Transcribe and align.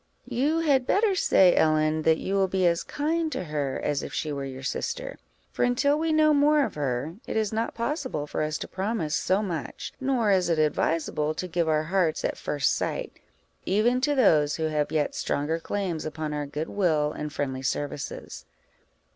"You 0.25 0.61
had 0.61 0.87
better 0.87 1.13
say, 1.13 1.55
Ellen, 1.55 2.01
that 2.01 2.17
you 2.17 2.33
will 2.33 2.47
be 2.47 2.65
as 2.65 2.81
kind 2.81 3.31
to 3.33 3.43
her 3.43 3.79
as 3.83 4.01
if 4.01 4.11
she 4.15 4.31
were 4.31 4.45
your 4.45 4.63
sister; 4.63 5.19
for 5.51 5.63
until 5.63 5.99
we 5.99 6.11
know 6.11 6.33
more 6.33 6.65
of 6.65 6.73
her, 6.73 7.17
it 7.27 7.37
is 7.37 7.53
not 7.53 7.75
possible 7.75 8.25
for 8.25 8.41
us 8.41 8.57
to 8.57 8.67
promise 8.67 9.13
so 9.15 9.43
much; 9.43 9.93
nor 10.01 10.31
is 10.31 10.49
it 10.49 10.57
advisable 10.57 11.35
to 11.35 11.47
give 11.47 11.69
our 11.69 11.83
hearts 11.83 12.25
at 12.25 12.35
first 12.35 12.73
sight, 12.73 13.19
even 13.67 14.01
to 14.01 14.15
those 14.15 14.55
who 14.55 14.63
have 14.69 14.91
yet 14.91 15.13
stronger 15.13 15.59
claims 15.59 16.03
upon 16.03 16.33
our 16.33 16.47
good 16.47 16.69
will 16.69 17.11
and 17.11 17.31
friendly 17.31 17.61
services." 17.61 18.47